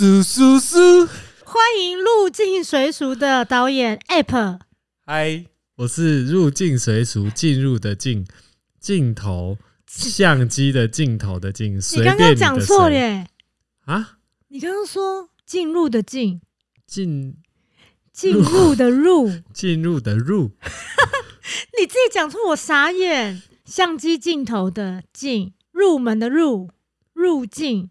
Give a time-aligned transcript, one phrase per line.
[0.00, 0.78] 苏苏苏，
[1.44, 4.60] 欢迎入境随俗的导演 App。
[5.04, 5.44] 嗨，
[5.76, 8.26] 我是入境随俗，进入的进，
[8.80, 13.26] 镜头相机的镜头的镜，你随刚刚讲错了耶！
[13.84, 14.16] 啊，
[14.48, 16.40] 你刚刚说进入的进，
[16.86, 17.36] 进。
[18.10, 20.52] 进入的入， 进入的入，
[21.78, 23.42] 你自己讲错，我傻眼。
[23.66, 26.70] 相机镜头的镜，入门的入，
[27.12, 27.90] 入境，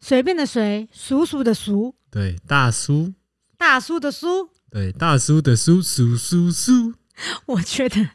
[0.00, 3.12] 随便的随，叔叔的叔，对，大叔，
[3.58, 4.48] 大叔的叔。
[4.70, 6.94] 对，大叔的叔，叔叔叔，
[7.46, 8.08] 我觉得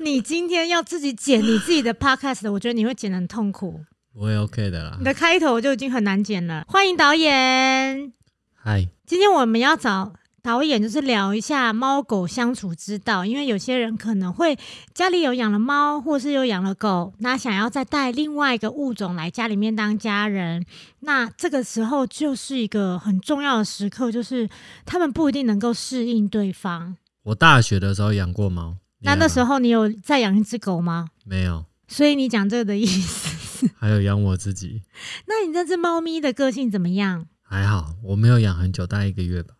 [0.00, 3.80] 你今天要自己剪你自己的 podcast，我觉得你会剪得很痛苦。
[4.14, 5.04] 我也 OK 的啦你。
[5.04, 6.64] 的开头就已经很难剪了。
[6.68, 8.12] 欢迎导演，
[8.54, 13.24] 嗨，今天我们要找导演，就是聊一下猫狗相处之道。
[13.24, 14.58] 因为有些人可能会
[14.92, 20.66] 家里有养了猫，或是有养了狗，那想要再带另外一个物种来家里面当家人，
[21.00, 24.48] 那这个时候就是一个很重要的时刻，就是
[24.84, 26.96] 他们不一定能够适应对方。
[27.22, 31.10] 我大学的时候养过猫，那那时候候你有再养一只狗吗？
[31.24, 34.82] 没有，所以你讲这个的意思，还有养我自己，
[35.28, 37.26] 那你这只猫咪的个性怎么样？
[37.42, 39.54] 还好，我没有养很久，大概一个月吧。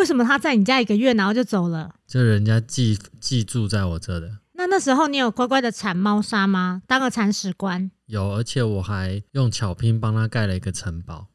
[0.00, 1.94] 为什么他在你家一个月，然后就走了？
[2.06, 6.80] 就人家寄寄住在我这的，那那时候你有乖乖的铲猫砂吗？
[6.86, 7.90] 当个铲屎官？
[8.06, 11.26] 有，而且我还用巧拼帮他盖了一个城堡。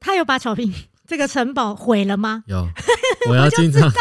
[0.00, 0.72] 他有把巧拼
[1.06, 2.44] 这个城堡毁了吗？
[2.46, 2.66] 有，
[3.28, 3.92] 我要经常，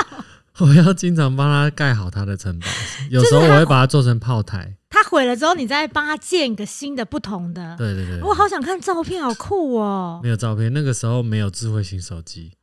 [0.59, 2.65] 我要经常帮他盖好他的城堡。
[3.09, 4.77] 有时候我会把它做成炮台。
[5.01, 7.75] 他毁了之后，你再帮他建一个新的、不同的。
[7.77, 10.19] 对对对，我好想看照片，好酷哦！
[10.23, 12.53] 没有照片，那个时候没有智慧型手机，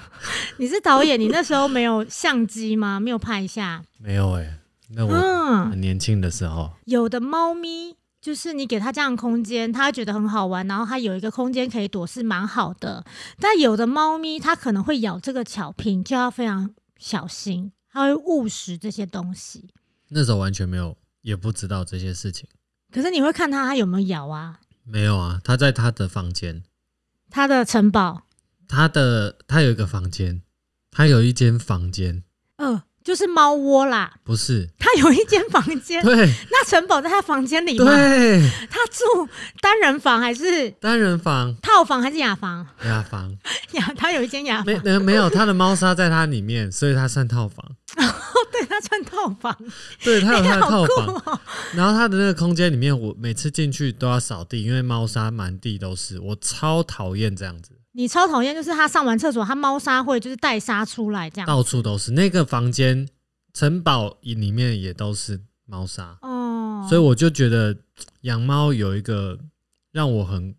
[0.58, 3.00] 你是导演，你那时候没有相机吗？
[3.00, 3.82] 没有拍一下？
[3.98, 4.58] 没有哎、
[4.90, 13.04] 那我嗯，很年轻的时候，有的猫咪就是你给它这样的空间，它觉得很好玩，然后它有一个空间可以躲是蛮好的。
[13.40, 19.70] 但有的猫咪它可能会咬这个巧拼，就要非常小心，它会误食这些东西。
[20.10, 20.96] 那时候完全没有，
[21.28, 22.48] 也不知道这些事情。
[22.90, 24.60] 可是你会看他他有没有咬啊？
[24.84, 26.62] 没有啊，他在他的房间，
[27.28, 28.22] 他的城堡，
[28.66, 30.40] 他的他有一个房间，
[30.90, 32.24] 他有一间房间，
[32.56, 34.14] 呃，就是猫窝啦。
[34.24, 36.16] 不是，他有一间房间，对
[36.50, 37.84] 那城堡在他房间里吗？
[37.84, 38.40] 对，
[38.70, 39.28] 他住
[39.60, 42.66] 单人房还是单人房、套房还是雅房？
[42.86, 43.36] 雅房，
[43.72, 47.76] 雅，他有一间雅房，没没没有，他的猫砂在他里面，所以他算套房。
[48.52, 49.56] 对，他穿套房。
[50.02, 51.40] 对，他有他的套房，哦！
[51.74, 61.46] 然后他的那个空间里面，我每次进去都要扫地，因为猫砂满地都是，我超讨厌这样子，你超讨厌，就是他上完厕所，他猫砂会就是带沙出来这样。
[61.46, 62.12] 到处都是。
[62.12, 63.08] 那个房间
[63.52, 67.76] 城堡里面也都是猫砂，哦，所以我就觉得
[68.22, 69.38] 养猫有一个
[69.92, 70.54] 让我很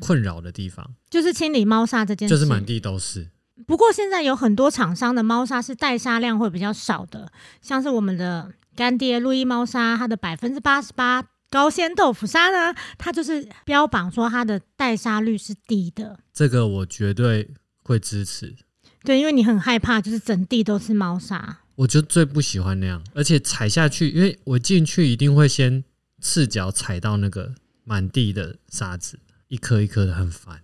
[0.00, 2.64] 困扰的地方，就是清理猫砂这件事，就是满。
[2.64, 3.28] 地都是。
[3.64, 7.30] 不过现在有很多厂商的猫砂是带沙量会比较少的，
[7.62, 16.18] 像是我们的干爹路易猫砂，它的百分之八十八高纤豆腐砂呢，它就是标榜说它的带沙率是低的。
[16.32, 18.54] 这个我绝对会支持。
[19.02, 21.60] 对，因为你很害怕，就是整地都是猫砂。
[21.76, 25.84] 我就最不喜欢那样，而且踩下去，因为我进去一定会先
[26.20, 30.60] 赤脚踩到那个满地的沙子，一颗一颗的，很烦。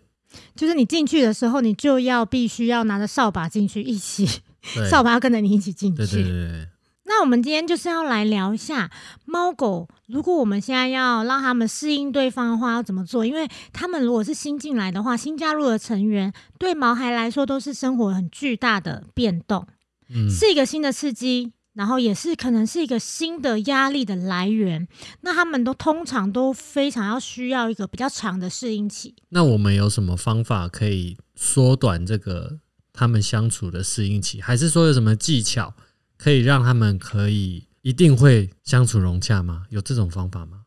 [0.55, 4.27] 就是你进去的时候，你就要必须要拿着扫把进去，一起
[4.75, 5.97] 对， 扫把要跟着你一起进去。
[5.97, 6.69] 对对对对，
[7.05, 8.91] 那我们今天就是要来聊一下
[9.25, 13.27] 猫狗，如果我们现在要让他们适应对方的话，要怎么做？
[13.27, 19.67] 因为他们如果是新进来的话，新加入的成员对毛孩来说都是生活很巨大的变动，
[20.09, 21.53] 嗯，是一个新的刺激。
[21.75, 24.87] 然后也是可能是一个新的压力的来源，
[25.23, 29.15] 那他们都通常都非常要需要一个比较长的适应期。
[29.31, 32.59] 那我们有什么方法可以缩短这个
[32.93, 34.41] 他们相处的适应期？
[34.41, 35.75] 还是说有什么技巧
[36.19, 39.65] 可以让他们可以一定会相处融洽吗？
[39.71, 40.65] 有这种方法吗？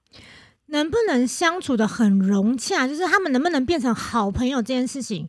[0.67, 5.27] 能不能相处的很融洽，就是他们能不能变成好朋友这件事情，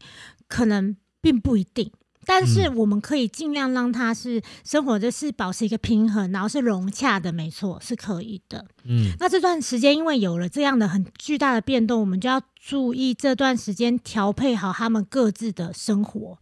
[0.49, 1.93] 可能并不一定。
[2.29, 8.67] 但是我们可以尽量让他是生活的是保持一个平衡，然后是融洽的，没错，是可以的。
[8.85, 16.39] 嗯，那这段时间因为有了这样的很巨大的变动，我们就要注意这段时间调配好他们各自的生活。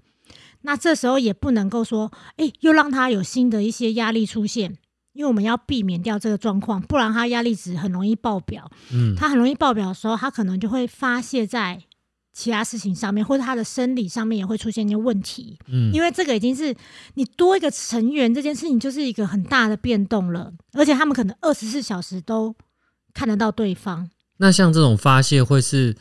[0.62, 4.78] 那这时候也不能够说，哎、又让他有新的一些压力出现，
[5.12, 8.70] 因为我们要避免掉这个状况，不然他压力值很容易爆表。
[8.90, 11.82] 嗯，他很容易爆表的时候，他可能就会发泄在
[12.34, 15.56] 其他事情上面，或者他的生理上面也会出现一些问题。
[15.68, 16.74] 嗯，因为这个已经是
[17.14, 22.54] 你多一个成员这件事情，就是一个很大的变动了，而且他们可能二十四小时都
[23.14, 24.10] 看得到对方。
[24.38, 25.96] 那像这种发泄会是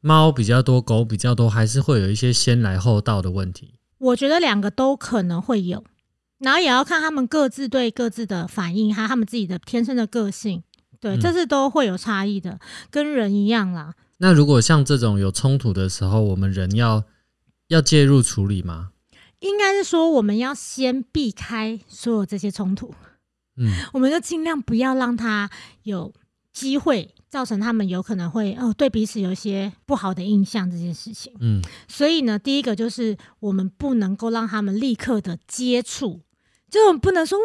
[0.00, 3.74] 猫比较多，狗比较多，还是会有一些先来后到的问题？
[3.98, 5.84] 我觉得两个都可能会有，
[6.38, 10.62] 然后也要看他们各自对各自的反应，还有他们自己的天生的个性，
[10.98, 12.58] 对，嗯这是都会有差异的，
[12.90, 13.94] 跟人一样啦。
[14.18, 17.04] 那如果像这种有冲突的时候，我们人要
[17.68, 18.90] 要介入处理吗？
[19.40, 22.94] 应该是说，我们要先避开所有这些冲突，
[23.56, 25.50] 嗯我们就尽量不要让他
[25.82, 26.14] 有
[26.52, 31.34] 机会造成他们有可能会哦对彼此有一些不好的印象这件事情。
[31.40, 36.20] 嗯所以呢，第一个就是我们不能够让他们立刻的接触，
[36.74, 37.44] 就我们不能说哇，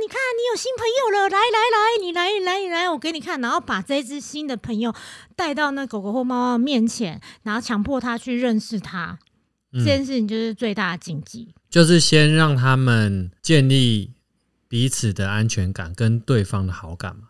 [0.00, 4.94] 你看你有新朋友了，来来来，你来你来你来，我给你看，然后把这只新的朋友
[5.34, 9.18] 带到那狗狗或猫猫面前，然后强迫他去认识它，
[9.72, 11.52] 这嗯，件事情就是最大的禁忌。
[11.68, 14.12] 就是先让他们建立
[14.68, 17.22] 彼此的安全感跟对方的好感嘛。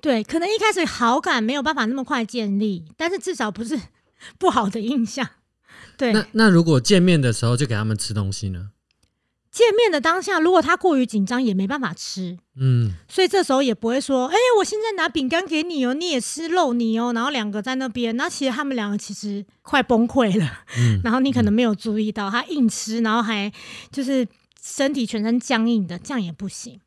[0.00, 3.80] 对，可能一开始好感没有办法那么快建立，但是至少不是
[4.36, 5.24] 不好的印象。
[5.96, 8.70] 对，那那如果见面的时候就给他们吃东西呢？
[9.50, 12.36] 见面的当下，如果他过于紧张，也没办法吃。
[12.60, 20.46] 嗯所以这时候也不会说，哎、我现在拿饼干给你哦，你也吃肉泥哦，然后两个在那边，那其实他们两个其实快崩溃了，
[20.78, 23.50] 嗯然后你可能没有注意到他硬吃，然后还
[23.90, 24.26] 就是
[24.62, 26.80] 身体全身僵硬的，这样也不行。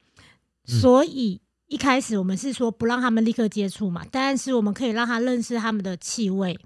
[0.68, 6.58] 嗯所以一开始我们是说不让他们立刻接触嘛，但是我们可以让他认识他们的气味，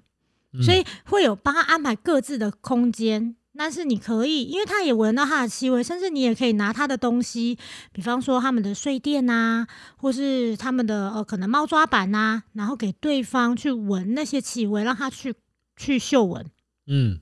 [0.54, 3.36] 嗯所以会有帮他安排各自的空间。
[3.58, 7.58] 但是你可以，因为它也闻到它的气味，甚至你也可以拿它的东西，
[7.92, 9.68] 比方说他们的睡垫啊，
[9.98, 15.34] 或是他们的呃可能猫抓板呐、然后给对方去闻那些气味，让他去
[15.78, 16.46] 去嗅闻。
[16.88, 17.20] 嗯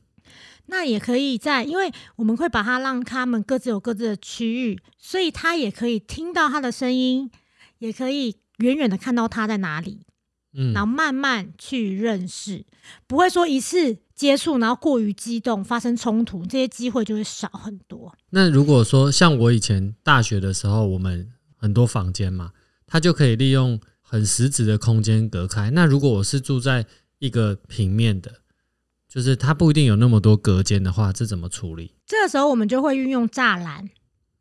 [0.68, 7.30] 那也可以在，因为我们会把它让他们各自有各自的区域，所以他也可以听到它的声音，
[7.80, 10.06] 也可以远远的看到它在哪里。
[10.56, 12.64] 嗯然后慢慢去认识，
[13.08, 18.14] 不会说一次接触然后过于激动发生冲突，这些机会就会少很多。
[18.30, 22.52] 那如果说像我以前大学的时候，我们很多房间嘛，
[22.86, 25.72] 它就可以利用很实质的空间隔开。
[25.72, 26.86] 那如果我是住在
[27.20, 28.42] 一个平面的，
[29.10, 31.96] 就是它不一定有那么多隔间的话，这怎么处理？
[32.06, 33.90] 这个时候我们就会运用栅栏，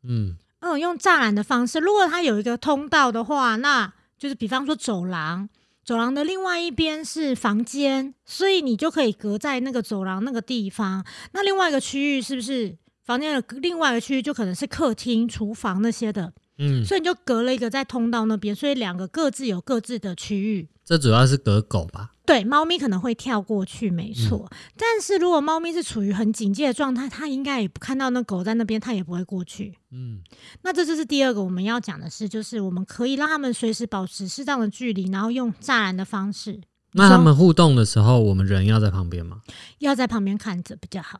[0.03, 1.79] 嗯嗯，用栅栏的方式。
[1.79, 5.49] 如果它有一个通道的话，那就是比方说走廊，
[5.83, 11.05] 走廊的另外一边是房间，所以你就可以隔在那个走廊那个地方。
[11.33, 16.31] 那另外一个区域是不是房间的另外一个区域就可能是客厅、厨房那些的？
[16.57, 20.69] 嗯，所以你就隔了一个在通道那边，所以两个各自有各自的区域。
[20.85, 22.11] 这主要是隔狗吧？
[22.25, 24.49] 对，猫咪可能会跳过去，没错。
[24.77, 29.77] 但是如果猫咪是处于很警戒的状态，它应该也不看到那狗在那边，它也不会过去。
[29.91, 30.21] 嗯
[30.61, 36.61] 那这就是第二个我们要讲的事，就是我们可以让他们随时保持适当的距离，然后用栅栏的方式，
[36.93, 39.41] 那他们互动的时候，我们人要在旁边吗？
[39.79, 41.19] 要在旁边看着比较好。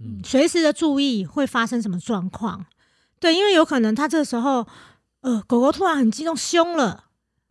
[0.00, 2.66] 嗯嗯，随时的注意会发生什么状况。
[3.20, 4.66] 对，因为有可能它这个时候，
[5.20, 7.04] 呃，狗狗突然很激动凶了，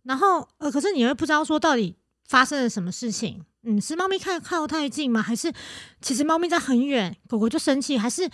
[0.03, 1.95] 然后呃，可是你又不知道说到底
[2.33, 3.45] 发生了什么事情。
[3.61, 5.21] 嗯，是猫咪看靠太近吗？
[5.21, 5.53] 还是
[6.01, 7.95] 其实猫咪在很远，狗狗就生气？
[7.95, 8.27] 还是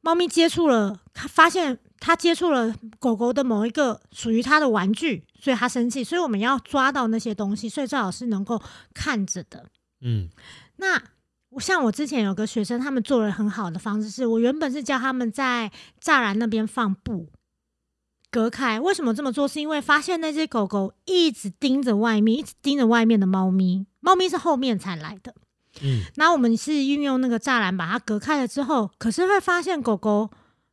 [0.00, 6.02] 猫咪接触了，它发现它接触了狗狗的某一个属于它的玩具，所以它生气。
[6.02, 8.60] 所以我们要抓到那些东西，所以最好是能够
[8.94, 9.66] 看着的。
[10.00, 10.30] 嗯
[10.76, 11.00] 那
[11.50, 15.70] 我像我之前有个学生，他们做了很好的方式是，我原本是教他们在
[16.02, 17.28] 栅栏那边放布
[18.32, 18.80] 隔开。
[18.80, 19.46] 为什么这么做？
[19.46, 25.34] 是因为发现那只狗狗一直盯着外面，一直盯着外面的猫咪，猫咪是后面才来的。
[25.80, 30.30] 嗯那我们是运用那个栅栏把它隔开了之后，可是会发现狗狗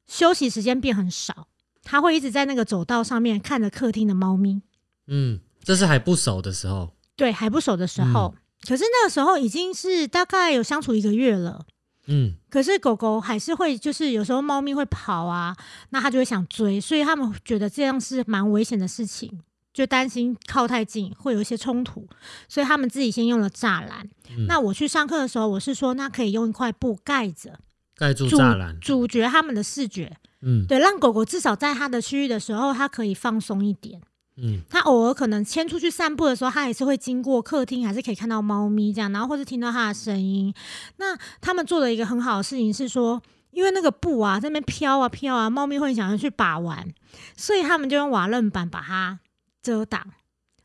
[0.08, 1.48] 休息时间变很少，
[1.84, 4.62] 它会一直在那个走道上面看着客厅的猫咪。
[5.08, 6.94] 嗯，这是还不熟的时候。
[7.16, 8.34] 对，还不熟的时候，
[8.68, 11.66] 可是那个时候已经是大概有相处一个月了。
[12.10, 15.56] 嗯可是狗狗还是会，就是有时候猫咪会跑啊，
[15.92, 19.40] 那它就会想追，所以他们觉得这样是蛮危险的事情，
[19.72, 22.08] 就担心靠太近会有一些冲突，
[22.48, 24.10] 所以他们自己先用了栅栏。
[24.36, 27.60] 嗯那我去上课的时候，我是说，那可以用一块布盖着，
[27.96, 28.80] 盖住栅栏。
[28.80, 34.02] 阻绝他们的视觉，嗯对，让狗狗至少在它的区域的时候，它可以放松一点。
[34.42, 40.54] 嗯它偶尔可能牵出去散步的时候，它也是会经过客厅，还是可以看到猫咪这样，然后或是听到它的声音。
[40.98, 46.88] 那他们做的一个很好的事情是说，因为那个布啊在那边飘啊飘啊，猫咪会想要去把玩，
[47.36, 49.20] 所以他们就用瓦楞板把它
[49.62, 50.06] 遮挡。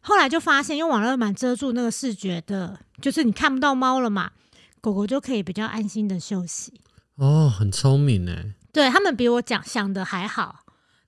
[0.00, 4.33] 后来就发现用瓦楞板遮住那个视觉的，就是你看不到猫了嘛，
[4.81, 6.75] 狗狗就可以比较安心的休息。
[7.16, 8.54] 哦，很聪明哎。
[8.71, 10.63] 对他们比我讲想的还好，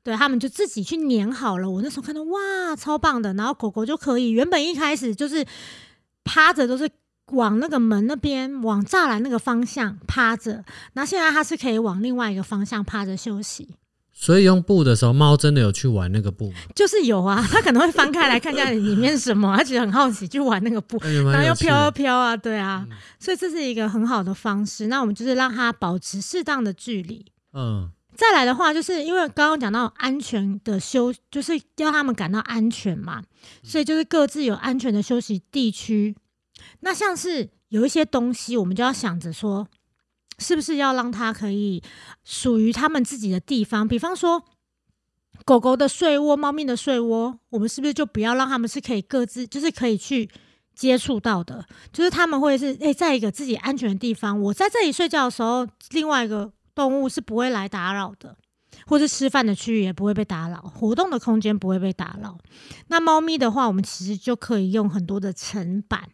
[0.07, 1.69] 对他们就自己去粘好了。
[1.69, 3.35] 我那时候看到哇，超棒的。
[3.35, 5.45] 然后狗狗就可以，原本一开始就是
[6.23, 6.89] 趴着都是
[7.33, 13.71] 往那个门那边，往栅栏那个方向趴着，那现在它是可以往另外一个方向趴着休息。
[14.19, 16.57] 所以用布的时候，猫真的有去玩那个布吗？
[16.77, 24.87] 就是有啊，它可能会翻开来看一下 里面是什么，它觉得很好奇，去玩那个布，哎然后又飘啊飘啊，对啊，嗯所以这是一个很好的方式。
[24.87, 27.27] 那我们就是让它保持适当的距离。
[27.53, 33.23] 嗯再来的话，就是因为刚刚讲到安全的休，就是要他们感到安全嘛，
[33.63, 36.17] 所以就是各自有安全的休息地区。
[36.81, 39.69] 那像是有一些东西，我们就要想着说，
[40.39, 41.83] 是不是要让它可以
[42.25, 43.87] 属于他们自己的地方？
[43.87, 44.43] 比方说，
[45.45, 50.29] 狗狗的睡窝、猫咪的睡窝，我们是不是就不要让他们是可以各自，就是可以去
[50.75, 51.67] 接触到的？
[51.93, 58.37] 就是他们会是诶、在一个自己安全的地方，我在这里睡觉的时候，另外一个动物是不会来打扰的，
[58.87, 62.39] 或是吃饭的区域也不会被打扰，活动的空间不会被打扰。
[62.89, 66.11] 那猫咪的话，我们其实就可以用很多的层板，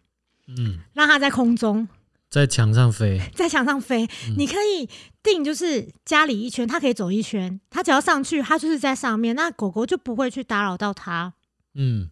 [0.46, 1.88] 嗯，让它在空中，
[2.30, 4.04] 在墙上飞，在墙上飞。
[4.28, 4.88] 嗯你可以
[5.22, 11.34] 定就是家里一圈，它可以走一圈，它只要上去，它就是在上面，那狗狗就不会去打扰到它。
[11.74, 12.08] 嗯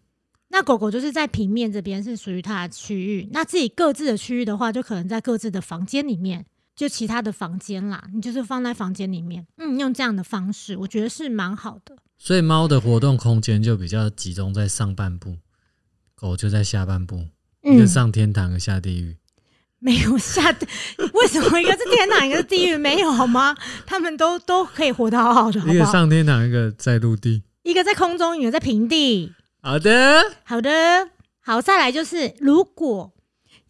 [0.53, 11.97] 那狗狗就是在平面这边是属于它的区域，那自己各自的区域的话，就可能在各自的房间里面，就其他的房间啦，你就是放在房间里面，嗯，用这样的方式，我觉得是蛮好的。
[12.17, 15.37] 所以猫的活动空间就比较集中在上半部，
[16.15, 17.27] 狗就在下半部，
[17.63, 19.17] 一个嗯，上天堂，一个下地狱。
[19.83, 20.55] 没有下，
[21.13, 22.77] 为什么一个是天堂，一个是地狱？
[22.77, 23.57] 没有好吗？
[23.87, 25.85] 他们都都可以活得好好的，好一个？
[25.85, 27.41] 上天堂，一个在陆地。
[27.63, 29.33] 一个在空中，一个在平地。
[29.61, 31.09] 好的，好的，
[31.39, 33.11] 好，再来就是，如果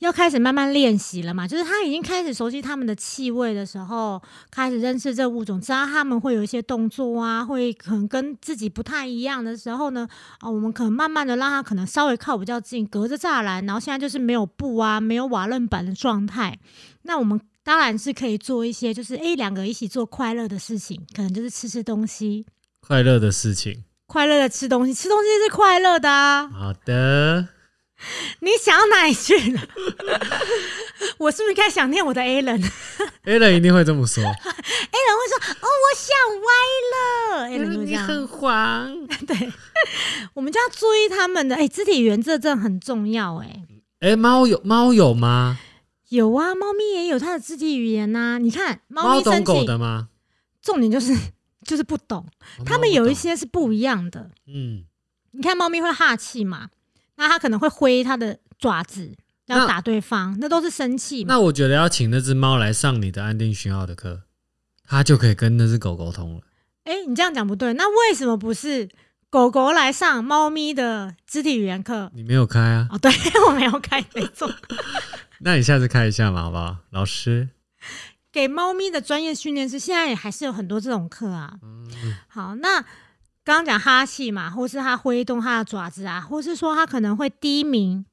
[0.02, 10.08] 要开始慢慢练习了嘛，就是他已经开始熟悉他们的气味的时候，开始认识这物种，知道他们会有一些动作啊，会可能跟自己不太一样的时候呢，
[10.40, 16.60] 啊，我们可能慢慢的让他可能稍微靠比较近，隔着栅栏，然后现在就是没有布啊，没有瓦楞板的状态，
[17.04, 17.40] 那我们。
[17.64, 22.44] 当然是可以做一些，就是诶两个一起做快乐的事情，可能就是吃吃东西，
[22.80, 23.84] 快乐的事情。
[24.08, 26.48] 快乐的吃东西，吃东西是快乐的啊。
[26.48, 27.48] 好的，
[28.42, 29.62] 你想到哪里去了？
[31.18, 32.62] 我是不是该想念我的 a l a n
[33.26, 34.24] a l a n 一定会这么说。
[34.24, 36.50] a l a n 会说：“哦，我想歪
[36.92, 37.50] 了。
[37.50, 38.28] ”A 人就会这样。
[38.28, 39.08] 黄。
[39.28, 39.52] 对，
[40.34, 43.64] 我们就要注意他们的哎、肢体语言这真的很重要哎、
[44.00, 45.60] 哎，猫有猫有吗？
[46.10, 50.10] 有啊，猫咪也有它的肢体语言呐、你看，猫咪懂狗的吗？
[50.62, 51.16] 重点就是
[51.66, 52.26] 就是不懂，
[52.60, 54.30] 哦它们有一，些是不一样的。
[54.48, 54.84] 嗯，
[55.32, 56.70] 你看，猫咪会哈气嘛，
[57.22, 61.36] 那它可能会挥它的爪子要那打对方，那都是生气嘛。
[61.36, 64.24] 那我觉得要请那只猫来上你的安定讯号的课，
[64.86, 66.42] 它就可以跟那只狗沟通了。
[66.86, 68.90] 哎、你这样讲不对，那为什么不是
[69.30, 72.12] 狗狗来上猫咪的肢体语言课？
[72.16, 72.88] 你没有开啊？
[72.92, 73.12] 哦，对
[73.48, 74.52] 我没有开，没错，
[75.42, 76.78] 那你下次开一下嘛，好不好？
[76.90, 77.50] 老师，
[78.32, 81.60] 给猫咪的专业训练师现在也还是有很多这种课啊。
[81.62, 81.88] 嗯，
[82.28, 82.84] 好，那
[83.52, 88.06] 刚刚讲哈气嘛，或是它挥动它的爪子啊，或是说它可能会低鸣，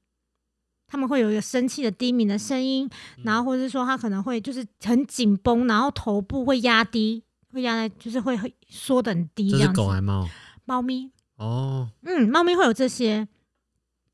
[0.88, 2.90] 他们会有一个生气的低鸣的声音，
[3.23, 9.80] 然后或者是说它可能会就是很紧绷，然后头部会压低，会压在就是会会缩得很低这是这样子。
[9.80, 10.28] 狗还猫？
[10.64, 13.28] 猫咪，哦，嗯，猫咪会有这些。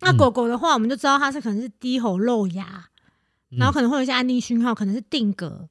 [0.00, 2.84] 那嗯狗狗的话，我们就知道它是可能是低吼露牙，
[3.48, 5.70] 然后可能会有一些安定讯号，可能是定格。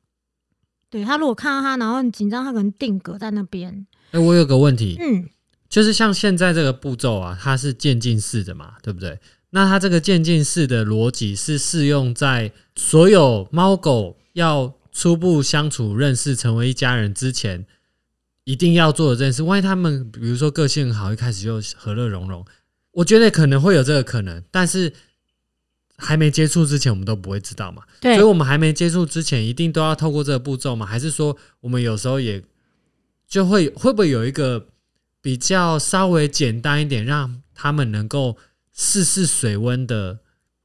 [0.90, 3.86] 对它如果看到它，然后很紧张，它可能定格在那边。
[4.12, 5.28] 哎、我有个问题，嗯，
[5.74, 9.20] 就是像现在这个步骤啊，它是渐进式的嘛，对不对？
[9.50, 17.66] 那它这个渐进式的逻辑是适用在所有猫狗要初步相处、认识、成为一家人之前，
[18.44, 19.42] 一定要做的这件事。
[19.42, 22.46] 万一他们比如说个性好，一开始就和乐融融，
[22.92, 24.94] 我觉得可能会有这个可能，但是
[25.98, 27.82] 还没接触之前，我们都不会知道嘛。
[28.00, 30.86] 对所以，我们还没接触之前，一定都要透过这个步骤嘛？
[30.86, 32.44] 还是说，我们有时候也
[33.28, 34.68] 就会会不会有一个
[35.24, 38.36] 比较稍微简单一点，让他们能够
[38.74, 40.20] 试试水温的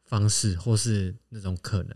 [0.04, 1.94] 方式，或是那种可能？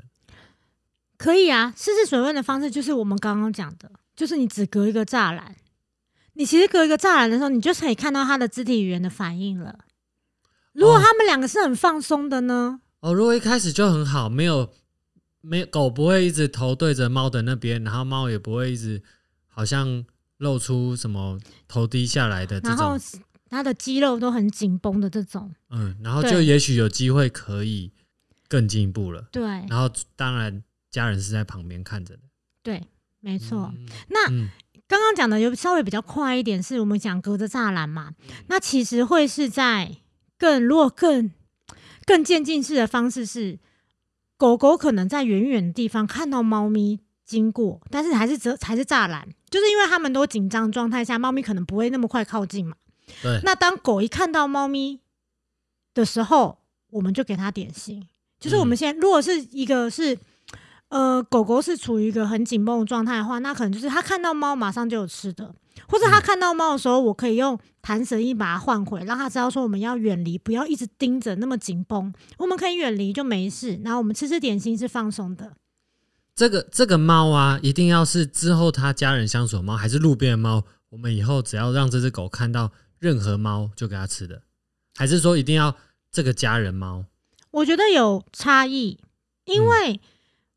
[1.18, 1.74] 可以啊。
[1.76, 5.56] 试试水温的方式就是我们刚刚讲的，就是你只隔一个栅栏，
[6.34, 9.80] 你其实隔一个栅栏的时候，你就可以看到它的肢体语言的反应了。
[10.72, 12.80] 如果哦他们两个是很放松的呢？
[13.00, 14.72] 哦，如果一开始就很好，没有
[15.40, 19.02] 没有狗不会一直头对着猫的那边，然后猫也不会一直
[19.48, 20.04] 好像
[20.42, 27.92] 露出什么头低下来的这然后种，它的肌肉都很紧绷的这种，嗯，然后就也许有机会可以
[28.48, 29.28] 更进一步了。
[29.30, 29.42] 对。
[29.42, 32.22] 然后当然家人是在旁边看着的，
[32.62, 32.82] 对，
[33.20, 33.72] 没错。
[33.74, 33.86] 嗯。
[34.08, 34.48] 那嗯。
[34.88, 38.12] 刚刚讲的有稍微比较快一点，是我们讲隔着栅栏嘛，
[38.48, 39.96] 那其实会是在
[40.36, 41.30] 更如果更
[42.04, 43.58] 更渐进式的方式是，
[44.36, 52.74] 狗狗可能在远远的地方看到猫咪经过，但是还是则还是栅栏，就是因为他们都紧张状态下，猫咪可能不会那么快靠近嘛。
[53.22, 54.98] 对，那当狗一看到猫咪
[55.92, 58.08] 的时候，我们就给它点心。
[58.40, 60.18] 就是我们现在，如果是一个是
[60.88, 65.54] 呃狗狗是处于一个很紧绷的状态的话，那可能就是它看到猫马上就有吃的，
[65.86, 73.80] 或者它看到猫的时候，我可以用弹绳一把它换回，让它知道说我们要远离，不要一直盯着那么紧绷，我们可以远离就没事。
[73.84, 75.52] 然后我们吃吃点心是放松的。
[76.34, 80.64] 这个这个猫啊，一定要是之后他家人相处的猫，还是路边的猫？
[80.90, 84.42] 我们以后只要让这只狗看到任何猫就给它吃的，
[84.94, 85.74] 还是说一定要
[86.10, 87.04] 这个家人猫？
[87.50, 88.98] 我觉得有差异，
[89.44, 90.00] 因为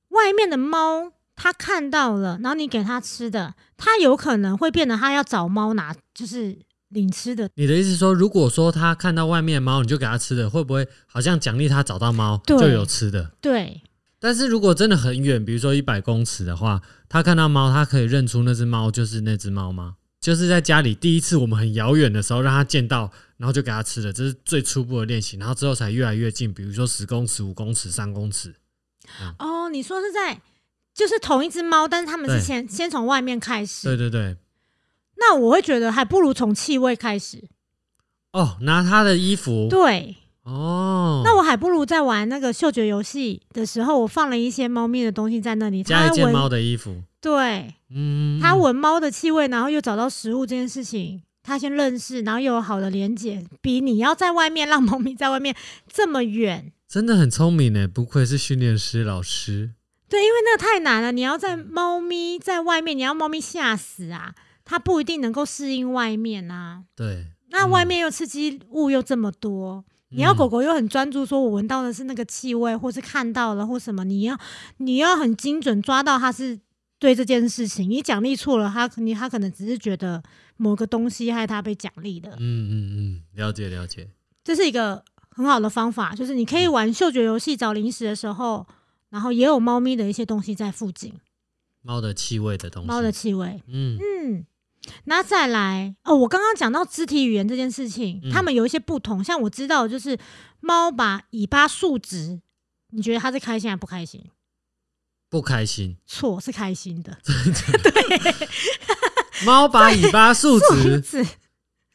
[0.09, 6.57] 外面的猫它看到了，然后你给它吃的，它有可能会变得它要找猫拿，就是
[6.89, 7.49] 领吃的。
[7.55, 13.31] 你的意思说，如果说它看到外面的猫，你就给它吃的，会不会好像奖励它找到猫就有吃的？
[13.41, 13.81] 对，
[14.25, 19.97] 但是如果真的很远，比如说一百公尺的话，他看到猫，他可以认出那只猫就是那只猫吗？
[20.19, 28.55] 就是在家里第一次我们很遥远的时候让他见到，然后就给他吃了，这是最初步的练习，然后之后才越来越近，比如说十公尺、五公尺、三公尺。
[29.37, 30.41] 哦，你说是在
[30.95, 33.87] 就是同一只猫，但是他们是对先先从外面开始。
[33.87, 34.35] 对对对，
[35.17, 37.43] 那我会觉得还不如从气味开始。
[38.31, 40.15] 哦，拿他的衣服，对，
[40.45, 55.55] 哦，那我还不如在玩那个嗅觉游戏的时候，我放了一些猫咪的东西在那里，加一件猫的衣服，对，嗯，它闻猫的气味，然后又找到食物这件事情，它先认识，然后又有好的连接，比你要在外面让猫咪在外面
[55.91, 56.71] 这么远。
[56.87, 59.71] 真的很聪明呢，不愧是训练师老师。
[60.07, 66.83] 对，因为那个太难了，你要在猫咪在外面，你要猫咪吓死啊，它不一定能够适应外面啊。
[66.95, 69.83] 对，那外面又刺激物又这么多，
[70.15, 70.35] 你要嗯。
[70.35, 74.37] 狗狗又很专注，说我闻到的是那个气味，或是看到了或什么，你要
[74.77, 76.59] 你要很精准抓到它是
[76.97, 80.23] 对这件事情，你奖励错了，它你它可能只是觉得
[80.57, 84.09] 某个东西害它被奖励的，嗯嗯嗯，了解了解。
[84.43, 88.65] 这是一个很好的方法，就是你可以玩嗅觉游戏找零食的时候，
[89.09, 91.13] 然后也有猫咪的一些东西在附近，
[91.81, 93.97] 猫的气味的东西，猫的气味，嗯。
[93.99, 94.45] 嗯，
[95.05, 99.23] 那再来哦，我刚刚讲到肢体语言这件事情，嗯它们有一些不同。
[99.23, 100.17] 像我知道的就是
[100.59, 102.39] 猫把尾巴竖直，
[102.91, 104.23] 你觉得它是开心还不开心？
[105.29, 105.97] 不开心。
[106.05, 107.17] 错，是开心的。
[109.45, 111.25] 猫把尾巴竖 竖直，直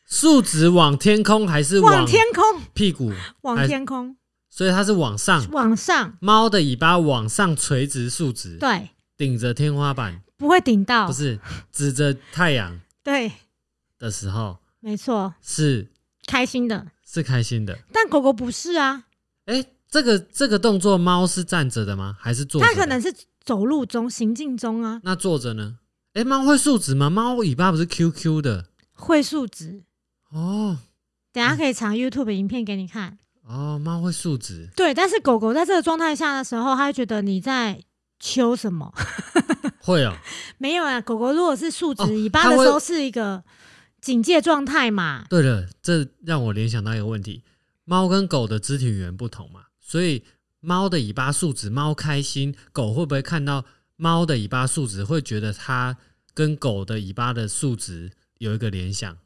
[0.07, 3.13] 竖直往天空还是往天空，屁股？
[3.43, 4.17] 往还天空，
[4.51, 11.39] 所以它是往上，往上，猫的尾巴往上垂直竖直，对，顶着天花板，不会顶到不，是
[11.71, 13.31] 指着太阳 对，
[13.99, 15.87] 的时候没错，是
[16.27, 16.87] 开心的。
[17.05, 17.79] 是开心的。
[17.93, 19.05] 但狗狗不是啊，
[19.45, 22.17] 哎，这个这个动作，猫是站着的吗？
[22.19, 22.67] 还是坐着？
[22.67, 23.13] 它可能是
[23.45, 25.77] 走路中、行进中啊，那坐着呢？
[26.15, 27.11] 哎，猫会竖直吗？
[27.11, 29.83] 猫尾巴不是 QQ 的会竖直。
[30.33, 30.79] 哦
[31.33, 33.19] 等下可以藏 YouTube 影片给你看。
[33.47, 37.83] 哦，猫会竖直，对，但是狗狗在这个状态下的时候，它会觉得你在
[38.21, 38.93] 求什么？
[39.91, 40.17] 会啊。
[40.59, 43.43] 没有啊，狗狗如果是竖直哦尾巴的时候，是一个
[44.01, 45.27] 警戒状态嘛。
[45.29, 47.43] 对了，这让我联想到一个问题：
[47.85, 50.25] 猫跟狗的肢体语言不同嘛，所以
[50.61, 53.65] 猫的尾巴竖直，猫开心；狗会不会看到
[53.97, 55.97] 猫的尾巴竖直，会觉得它
[56.33, 59.19] 跟狗的尾巴的竖直有一个联想？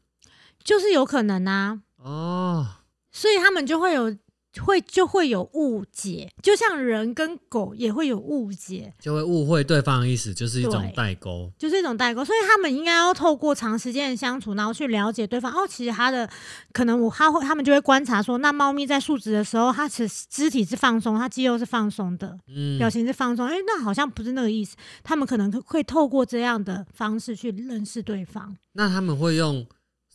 [0.63, 2.67] 就是有可能啊，哦，
[3.11, 4.17] 所以他们就会有
[4.63, 11.51] 会就会有误解，就像人跟狗也会有误解，就会误会对方的意思，就是一种代沟。
[11.57, 12.23] 就是一种代沟。
[12.23, 15.51] 所以他们应该要透过长时间的相处，然后去了解对方。
[15.51, 16.29] 哦，其实他的
[16.71, 22.37] 可能我他会他们就会观察说，那猫咪在竖直的时候，它其实肢体是放松，它肌肉是放松的。
[22.47, 24.75] 嗯，表情是放松，哎、那好像不是那个意思。
[25.03, 28.55] 他们可能会透过这样的方式去认识对方。
[28.73, 29.65] 那他们会用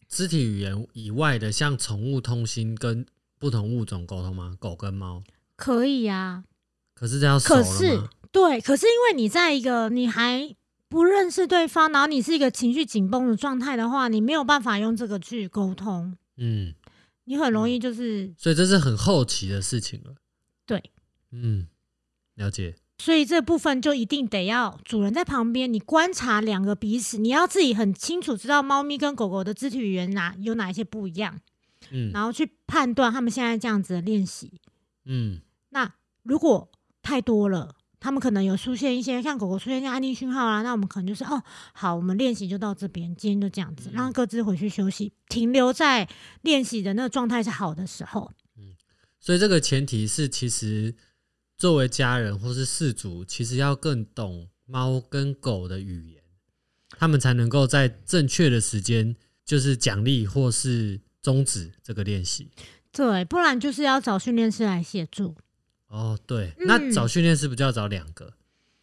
[0.09, 3.07] 肢体语言以外的，像宠物通心跟
[3.41, 4.55] 不同物种沟通吗？
[4.61, 5.25] 狗跟猫，
[5.57, 6.45] 可以呀、
[6.95, 8.11] 可是这要熟了可是吗？
[8.31, 10.55] 对，可是因为你在一个你还
[10.91, 16.75] 不认识对方，然后你是一个情绪紧绷的状态的话，你没有办法用这个去沟通，嗯，
[17.25, 20.15] 你很容易就是，所以这是很后期的事情了。
[20.67, 20.93] 对，
[21.31, 21.67] 嗯，
[22.35, 22.77] 了解。
[22.99, 31.41] 所以这部分就一定得要主人在旁边，你观察两个彼此，你要自己很清楚知道猫咪跟狗狗的肢体语言哪有哪一些不一样，
[31.91, 34.61] 嗯然后去判断他们现在这样子的练习。
[35.05, 36.71] 嗯那如果
[37.03, 46.09] 太多了，他们可能有出现一些像狗狗出现一些安定讯号啦，那我们可能就是哦，好，我们练习就到这边，今天就这样子，嗯让各自回去休息，停留在
[46.43, 48.31] 练习的那个状态是好的时候。
[48.57, 48.75] 嗯
[49.19, 50.95] 所以这个前提是，其实
[51.57, 56.23] 作为家人或是饲主，其实要更懂猫跟狗的语言，
[56.99, 62.51] 他们才能够在正确的时间，就是奖励或是终止这个练习。
[62.93, 65.37] 对，不然就是要找训练师来协助。
[65.89, 68.33] 哦，对，嗯那找训练师不就要找两个，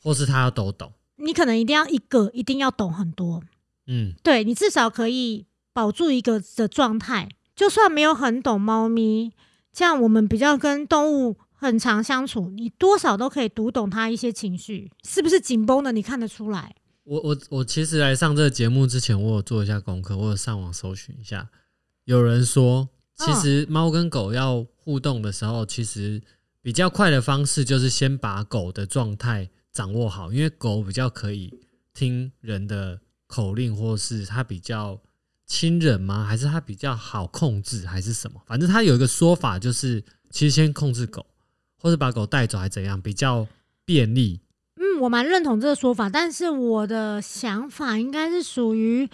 [0.02, 0.94] 或是他要都懂？
[1.18, 3.44] 你可能一定要一个，一定要懂很多。
[3.88, 9.32] 嗯，对你至少可以保住一个的状态，就算没有很懂猫咪，
[9.74, 15.92] 这样我们比较跟动物很常相处，你多少都可以读懂它一些情绪，是不是紧绷的？
[15.92, 16.76] 你看得出来。
[17.04, 21.50] 我我我其实来上这个节目之前，我有做一下功课，我有上网搜寻一下，
[22.08, 26.22] 有人说，其实猫跟狗要互动的时候，其实
[26.62, 31.54] 比较快的方式就是先把狗的状态掌握好，因为狗比较可以
[31.94, 34.98] 听人的口令，或是它比较
[35.46, 36.24] 亲人吗？
[36.24, 38.42] 还是它比较好控制，还是什么？
[38.46, 41.26] 反正它有一个说法，就是其实先控制狗，
[41.82, 43.46] 或者把狗带走，还怎样比较
[43.84, 44.40] 便利。
[44.78, 49.10] 嗯，我蛮认同这个说法，但是我的想法应该是属于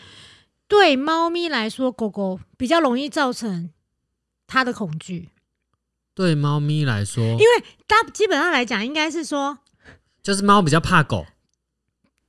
[0.67, 3.69] 对猫咪来说，狗狗比较容易造成
[4.47, 5.30] 它的恐惧，
[6.13, 9.60] 对猫咪来说，因为大基本上来讲，应该是说，
[10.21, 11.26] 就是猫比较怕狗。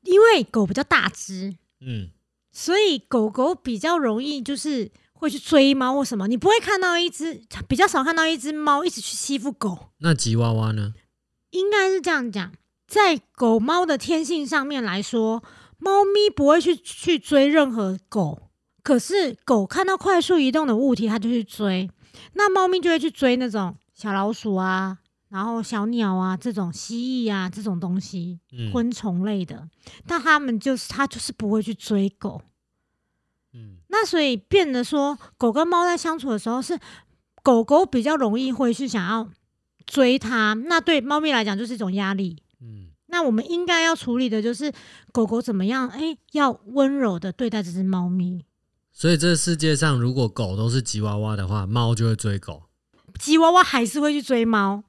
[0.03, 2.11] 因为狗比较大只，嗯，
[2.53, 10.93] 所以狗狗比较容易就是会去追猫或什么，你不会看到一只比较少看到一只猫一直去欺负狗，那吉娃娃呢？
[11.53, 12.53] 应该是这样讲，
[12.87, 15.43] 在狗猫的天性上面来说，
[15.85, 18.49] 猫咪不会去去追任何狗，
[18.83, 21.91] 可是狗看到快速移动的物体，它就去追，
[22.33, 24.99] 那猫咪就会去追那种小老鼠啊。
[25.29, 28.71] 然后小鸟啊，这种蜥蜴啊，这种东西，嗯。
[28.71, 29.69] 昆虫类的，
[30.07, 32.41] 但它们就是它就是不会去追狗，
[33.53, 33.79] 嗯。
[33.89, 36.79] 那所以变得说，狗跟猫在相处的时候是
[37.43, 39.29] 狗狗比较容易会去想要
[39.85, 42.41] 追它，那对猫咪来讲就是一种压力。
[42.61, 44.73] 嗯，那我们应该要处理的就是
[45.13, 48.45] 狗狗怎么样，哎、要温柔的对待这只猫咪。
[48.91, 52.65] 所以这个世界上，如果狗都是吉娃娃的话，猫就会追狗，
[53.21, 54.83] 吉娃娃还是会去追猫，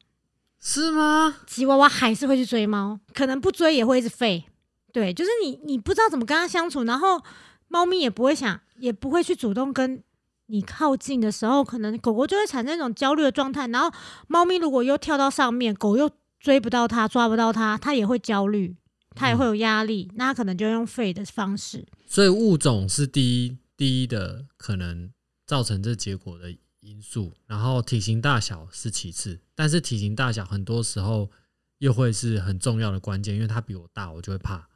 [0.60, 1.36] 是吗？
[1.46, 4.46] 吉娃娃还是会去追猫，可能不追也会一直吠。
[4.92, 7.22] 对，就是你你不知道怎么跟它相处，然后
[7.68, 10.02] 猫咪也不会想，也不会去主动跟
[10.48, 13.68] 你靠近的时候，可能狗狗就会产生一种焦虑的状态。
[13.68, 13.92] 然后
[14.28, 16.10] 猫咪如果又跳到上面，狗又
[16.46, 18.78] 追不到他，抓不到他，他也会焦虑，
[19.16, 21.84] 他也会有压力，那他可能就用吠的方式。
[22.06, 25.12] 所以物种是第一第一的可能
[25.48, 31.32] 造成这结果的因素，然后体型大小是其次，但是体型大小很多时候
[31.80, 34.70] 又会是很重要的关键，因为它比我大，我就会怕。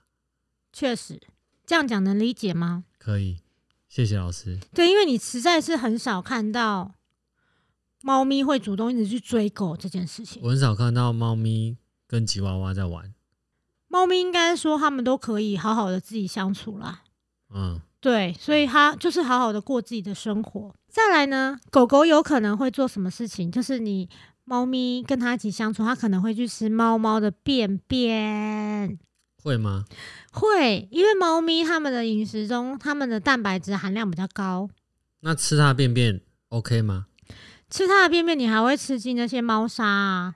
[0.73, 1.21] 确实，
[1.67, 2.85] 这样讲能理解吗？
[2.97, 3.37] 可以，
[3.87, 4.59] 谢谢老师。
[4.73, 6.95] 对，因为你实在是很少看到
[8.01, 10.41] 猫咪会主动一直去追狗这件事情。
[10.43, 13.13] 我很少看到猫咪跟吉娃娃在玩，
[13.87, 17.03] 猫咪应该说它们都可以好好的自己相处啦。
[17.53, 20.73] 嗯，对，所以它就是好好的过自己的生活。
[20.87, 23.51] 再来呢，狗狗有可能会做什么事情？
[23.51, 24.07] 就是你
[24.45, 28.97] 猫咪跟它一起相处，它可能会去吃猫猫的便便。
[29.43, 29.85] 会吗？
[30.31, 34.69] 会，因为猫咪它们的饮食中，它们的蛋白质含量比较高，
[35.19, 37.07] 那吃它便便 OK 吗？
[37.69, 40.35] 吃它的便便，你还会吃进那些猫砂啊。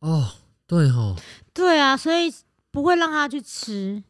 [0.00, 0.32] 哦，
[0.66, 1.16] 对哦，
[1.54, 2.32] 对啊，所以
[2.70, 4.02] 不会让它去吃。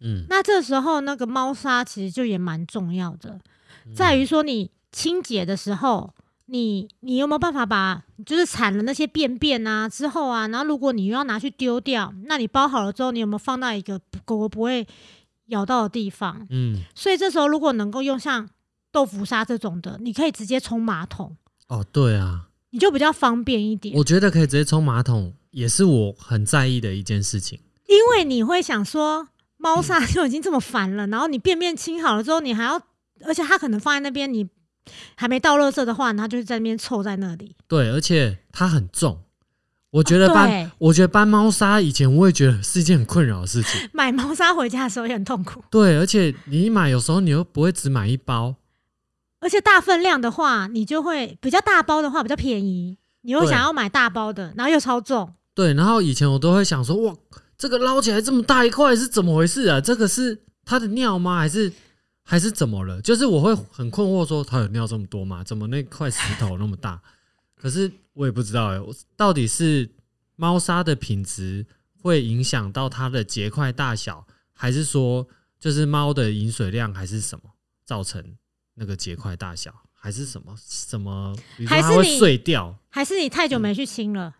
[0.00, 3.40] 嗯，那这时候那个猫砂其实就也蛮重要的，
[3.86, 6.12] 嗯在于说你清洁的时候，
[6.46, 14.86] 你你有没有办法把就是铲了那些便便啊之后啊，然后如果你又要拿去丢掉，那你包好了之后，你有没有放到一个狗狗不会
[15.46, 16.46] 咬到的地方？
[16.50, 18.48] 嗯，所以这时候如果能够用像
[18.92, 21.36] 豆腐砂这种的，你可以直接冲马桶，
[21.68, 27.60] 哦，对啊，你就比较方便一点，我觉得可以直接冲马桶，也是我很在意的一件事情。
[27.86, 29.28] 因为你会想说。
[29.56, 32.78] 猫砂就已经这么烦了，然后你便便清好了之后，你还要，
[33.24, 34.46] 而且它可能放在那边，你
[35.14, 37.56] 还没倒垃圾的话，它就在那边臭在那里。
[37.66, 39.22] 对，而且它很重，
[39.88, 43.88] 我觉得搬，哦我觉得搬猫砂以前我也觉得是一件很困扰的事情。
[43.94, 48.54] 买猫砂回家的时候也很痛苦，对，而且你一买，有时候你又不会只买一包，
[49.44, 55.34] 而且大分量的话，你就会比较大包的话比较便宜，你又想要买大包的，然后又超重。
[55.52, 57.14] 对，然后以前我都会想说，哇，
[57.58, 59.78] 这个捞起来这么大一块是怎么回事啊？
[59.78, 61.36] 这个是它的尿吗？
[61.38, 61.70] 还是
[62.22, 63.02] 还是怎么了？
[63.02, 65.44] 就是我会很困惑，说它有尿这么多吗？
[65.44, 66.98] 怎么那块石头那么大？
[67.54, 69.90] 可是我也不知道哎、我到底是
[70.36, 71.66] 猫砂的品质
[72.02, 75.28] 会影响到它的结块大小，还是说
[75.60, 77.50] 就是猫的饮水量，还是什么
[77.84, 78.22] 造成
[78.74, 81.36] 那个结块大小，还是什么什么？
[81.66, 82.78] 还是你碎掉？
[82.90, 84.34] 还是你太久没去清了？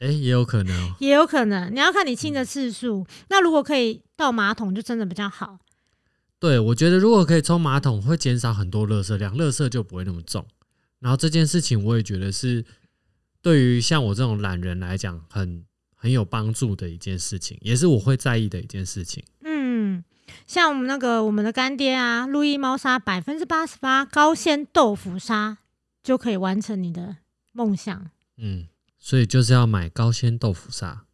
[0.00, 0.96] 哎、也有可能哦。
[1.00, 3.06] 也有可能，你要看你清的次数。
[3.28, 5.58] 那如果可以倒马桶，就真的比较好。
[6.38, 10.46] 对，我觉得如果可以冲马桶，会减少很多垃圾量，垃圾就不会那么重。
[10.98, 12.64] 然后这件事情，我也觉得是
[13.40, 19.24] 对于像我这种懒人来讲，很很有帮助的一件事情，也是我会在意的一件事情。
[19.42, 20.04] 嗯，
[20.46, 25.58] 像我们那个我们的干爹啊，路易猫砂百分之八十八高纤豆腐砂，
[26.02, 27.16] 就可以完成你的
[27.52, 28.10] 梦想。
[28.36, 31.04] 嗯，所以就是要买高纤豆腐砂，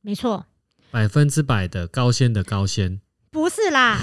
[0.00, 0.46] 没错，
[0.90, 3.00] 百分之百的高纤的高纤。
[3.30, 3.98] 不是啦，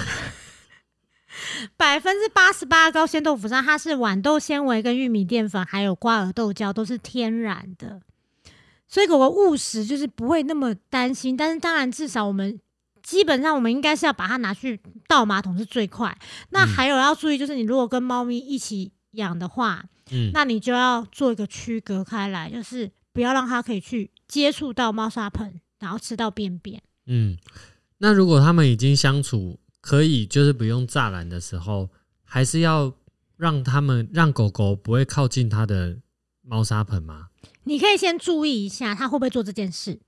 [1.76, 8.00] 百分之八十八高纤豆腐砂，它是豌豆纤维、跟玉米淀粉，还有瓜尔豆胶，都是天然的。
[8.86, 12.58] 所以狗狗误食就是不会那么担心，但是当然至少我们
[13.08, 16.14] 基本上我们应该是要把它拿去倒马桶是最快。
[16.50, 26.82] 那嗯还有要注意，就是你如果跟猫咪一起养的话，嗯，那你就要做一个区隔开来，就是不要让它可以去接触到猫砂盆，然后吃到便便。
[27.06, 27.38] 嗯，
[27.96, 31.88] 那如果他们已经相处可以，就是不用栅栏的时候，
[32.22, 32.92] 还是要
[33.38, 35.96] 让他们让狗狗不会靠近它的
[36.42, 37.28] 猫砂盆吗？
[37.64, 39.98] 你可以先注意一下它会不会做这件事。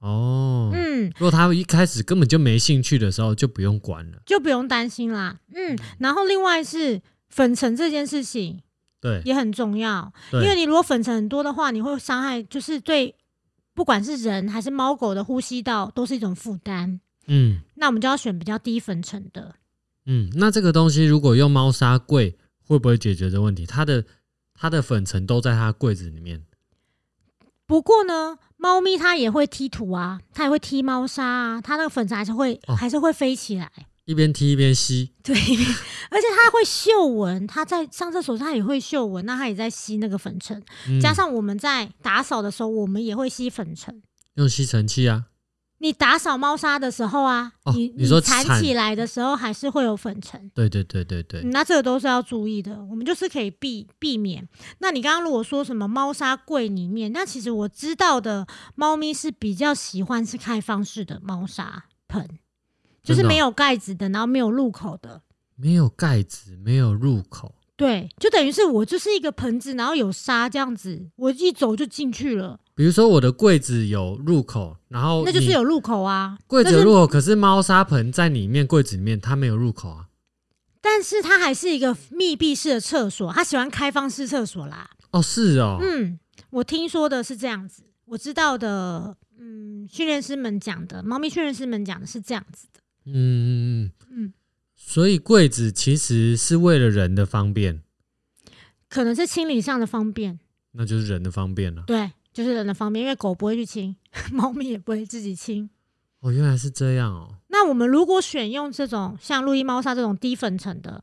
[0.00, 4.18] 哦，嗯，如果他一开始根本就没兴趣的时候，就不用管了。
[4.26, 5.40] 就不用担心啦。
[5.54, 8.60] 嗯，然后另外是粉尘这件事情
[9.00, 13.14] 对也很重要，因，为你如果粉尘很多的话，你会伤害，就是对
[13.74, 17.00] 不管是人还是猫狗的呼吸道都是一种负担。
[17.28, 19.56] 嗯那我们就要选比较低粉尘的。
[20.04, 23.66] 嗯，那这个东西如果用猫砂柜，会不会解决这问题？
[23.66, 24.04] 它的
[24.54, 26.44] 它的粉尘都在它柜子里面。
[27.66, 33.70] 不过呢，猫咪它也会踢土啊，它也会踢猫砂啊，它那个粉尘还是会、哦还是会飞起来。
[34.06, 35.34] 一边踢一边吸，对，
[36.10, 40.62] 而且它会嗅闻，它在上厕所它也会嗅闻，那它也在吸那个粉尘。
[40.88, 44.02] 嗯加上我们在打扫的时候，我们也会吸粉尘。
[44.34, 45.24] 用吸尘器啊。
[45.78, 50.50] 你打扫猫砂的时候啊，哦你你说铲铲起来的时候还是会有粉尘。
[50.54, 54.48] 对对对对对，嗯那这个都是要注意的，我们就是可以避避免。
[54.78, 62.26] 那你刚刚如果说什么猫砂柜里面，那其实我知道的猫咪是比较喜欢是开放式的猫砂盆，
[63.02, 65.22] 就真的哦是没有盖子的，然后没有入口的。
[65.56, 67.54] 没有盖子，没有入口。
[67.76, 76.36] 对，就等于是我就是一个盆子，然后有沙这样子，我一走就进去了，比如说我的柜子有入口，然后那就是有入口啊。
[76.46, 80.08] 柜子有入口，可是猫砂盆在里面，柜子里面它没有入口啊。
[80.82, 84.90] 但是它还是一个密闭式的厕所，它喜欢开放式厕所啦。
[85.10, 86.18] 哦，是哦，嗯，
[86.50, 92.80] 我听说的是这样子，我知道的，嗯，训练师们讲的，猫咪训练师们讲的是这样子的。
[93.06, 94.32] 嗯嗯嗯，嗯，
[94.76, 97.80] 所以柜子其实是为了人的方便，
[98.90, 100.38] 可能是清理上的方便，
[100.72, 101.84] 那就是人的方便了。
[101.86, 103.96] 对，就是人的方便，因为狗不会去亲，
[104.30, 105.70] 猫咪也不会自己亲。
[106.20, 107.36] 哦，原来是这样哦。
[107.48, 111.02] 那我们如果选用这种像路易猫砂这种低粉尘的，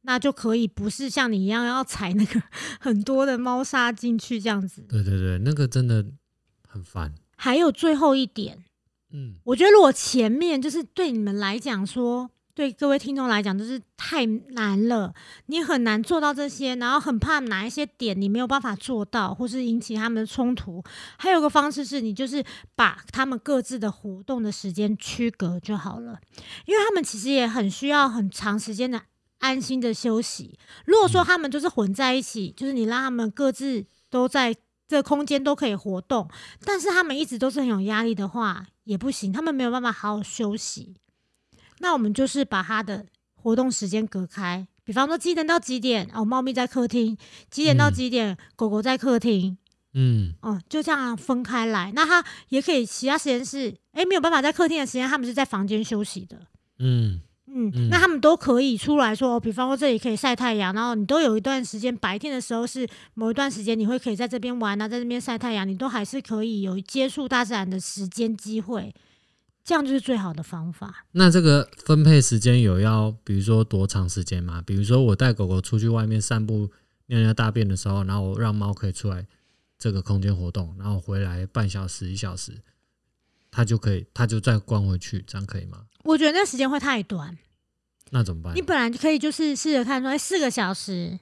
[0.00, 2.42] 那就可以不是像你一样要踩那个
[2.80, 4.84] 很多的猫砂进去这样子。
[4.88, 6.04] 对对对，那个真的
[6.66, 7.14] 很烦。
[7.36, 8.64] 还有最后一点，
[9.12, 15.14] 嗯，我觉得如果前面就是对你们来讲说，对各位听众来讲就是太难了，
[15.46, 20.82] 你很难做到这些，然后很怕哪一些点你没有办法做到，或是引起他们的冲突。
[21.16, 26.20] 还有个方式是你就是把他们各自的活动的时间区隔就好了，
[26.66, 29.00] 因为他们其实也很需要很长时间的
[29.38, 30.58] 安心的休息。
[30.84, 34.54] 如果说他们就是混在一起，就是你让他们各自都在
[34.86, 36.28] 这空间都可以活动，
[36.66, 40.94] 但是他们一直都是很有压力的话，也不行，他们没有办法好好休息。
[41.82, 47.16] 那我们就是把它的活动时间隔开，比方说几点到几点哦，猫咪在客厅；
[47.50, 49.58] 几点到嗯几点，狗狗在客厅。
[49.94, 51.92] 嗯哦，就这样分开来。
[51.94, 56.38] 那它也可以，其他时间是诶没有办法在客厅的时间，他们是在房间休息的。
[56.78, 68.94] 嗯嗯，嗯那他们都可以出来说，哦比方说这里可以晒太阳，然后你都有一段时间，白天的时候是某一段时间，你会可以在这边玩啊，在这边晒太阳，你都还是可以有接触大自然的时间机会，
[69.64, 71.06] 这样就是最好的方法。
[71.12, 74.62] 那这个分配时间有要，比如说多长时间吗？
[74.66, 76.70] 比如说我带狗狗出去外面散步、
[77.06, 79.26] 尿尿大便的时候，然后我让猫可以出来
[79.78, 82.60] 这个空间活动，然后回来半小时、一小时，
[83.50, 85.86] 它就可以，它就再关回去，这样可以吗？
[86.04, 87.38] 我觉得那时间会太短，
[88.10, 88.62] 那怎么办你？
[88.62, 91.20] 本来就可以就是试着看说，哎，四个小时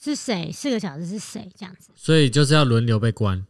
[0.00, 3.46] 是谁，四个小时是谁，这样子所以就是要轮流被关。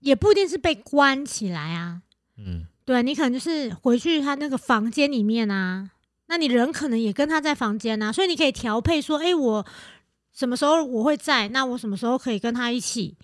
[0.00, 2.02] 也不一定是被关起来啊。
[2.36, 5.90] 嗯对你可能就是回去他那个房间里面啊，
[6.28, 9.66] 那你人可能也跟他在房间啊，所以你可以调配说，哎、我
[10.32, 13.14] 什么时候我会在，那我什么时候可以跟他一起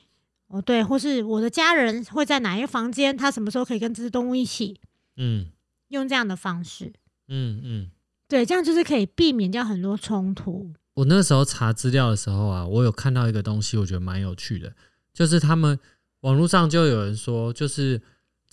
[0.48, 4.78] 哦，对，或是我的家人会在哪一个房间，他什么时候可以跟这只动物一起，
[5.16, 5.46] 嗯
[5.88, 6.92] 用这样的方式，
[7.28, 7.90] 嗯嗯。
[8.28, 10.72] 对，这样就是可以避免掉很多冲突。
[10.92, 14.74] 我那时候查资料的时候啊，我有看到一个东西，我觉得蛮有趣的，
[15.14, 15.78] 就是他们
[16.20, 18.00] 网络上就有人说，就是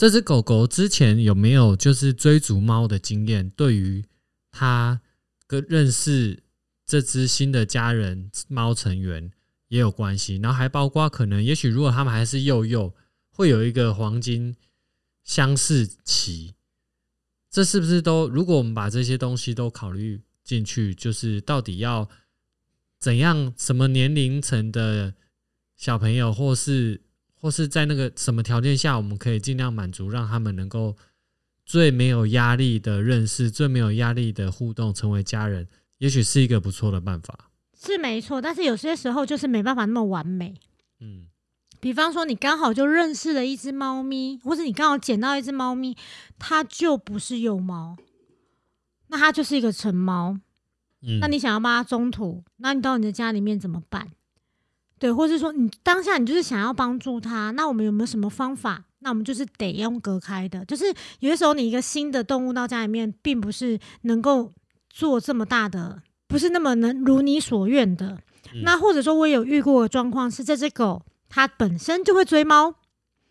[0.02, 4.04] 这只狗狗之前有没有就是追逐猫的经验，对于
[4.50, 5.00] 它
[5.46, 6.42] 跟认识
[6.88, 9.32] 这只新的家人猫成员
[9.68, 12.96] 也有关系，然后还包括可能也许如果他们还是幼幼，
[13.30, 14.56] 会有一个黄金
[15.24, 16.56] 相似期。
[17.52, 18.28] 这是不是都？
[18.28, 22.10] 如果我们把这些东西都考虑进去，就是到底要
[22.98, 25.14] 怎样、什么年龄层的
[25.78, 27.04] 小朋友，或是
[27.42, 30.96] 或是在那个什么条件下，我们可以尽量满足，让他们能够
[31.66, 37.50] 最没有压力的认识、最没有压力的互动，成为家人，也许是一个不错的办法。
[37.76, 40.54] 是没错，但是有些时候就是没办法那么完美。
[41.00, 41.26] 嗯
[41.80, 45.98] 比方说，你刚好就认识了一只猫咪，或者你刚好捡到一只猫咪，
[46.38, 47.98] 它就不是幼猫，
[49.08, 50.38] 那它就是一个成猫。
[51.02, 54.12] 嗯，那你想要帮它中途，那你到你的家里面怎么办？
[55.02, 58.84] 对，或是说你当下你就是想要帮助它，那我们有没有什么方法？
[59.00, 60.86] 那我们就是得用隔开的，就是
[61.22, 64.52] 有些时候你一个新的动物到家里面，并不是能够
[64.92, 68.20] 做这么大的，不是那么能如你所愿的。
[68.54, 72.76] 嗯那或者说，我有遇过的状况是，这只狗它本身就会追猫，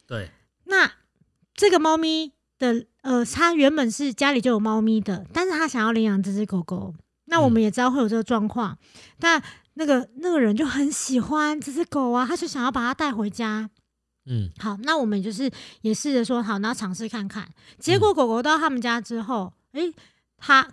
[0.08, 0.32] 对，
[0.64, 0.90] 那
[1.54, 6.92] 这个猫咪的呃，它原本是家里就有猫咪的，但是它想要领养这只狗狗。
[7.26, 8.76] 那我们也知道会有这个状况，
[9.20, 9.40] 但
[9.80, 13.70] 那个那个人就很喜欢这只狗啊，他就想要把它带回家。
[14.26, 17.48] 嗯好，那我们就是也试着说好，那尝试看看。
[17.78, 19.90] 结果狗狗到他们家之后，诶，
[20.36, 20.70] 它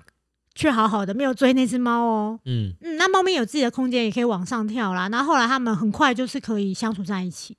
[0.54, 2.39] 却好好的，没有追那只猫哦。
[2.43, 5.08] 嗯嗯，那猫咪有自己的空间，也可以往上跳啦。
[5.08, 7.56] 然后后来他们很快就是可以相处在一起，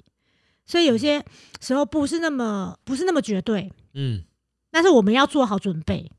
[0.67, 1.25] 所以有些
[1.63, 4.23] 时候不是那么不是那么绝对，嗯
[4.71, 6.13] 但是我们要做好准备。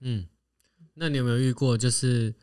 [0.00, 0.24] 嗯。
[0.94, 2.34] 那你有没有遇过，就是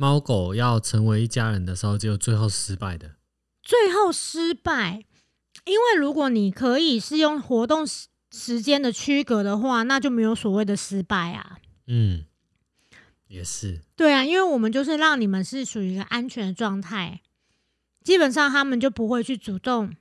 [0.00, 3.16] 猫狗要成为一家人的时候，结果最后失败的？
[3.60, 5.04] 最后失败，
[5.64, 11.58] 因为如果你可以是用活动时时间的区隔的话，那就没有所谓的失败啊。
[11.88, 12.26] 嗯，
[13.26, 13.80] 也是。
[13.96, 17.20] 对啊，因为我们就是让你们是属于一个安全的状态，
[18.04, 19.92] 基本上他们就不会去主动，